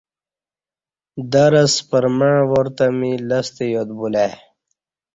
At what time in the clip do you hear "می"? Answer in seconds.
2.97-3.11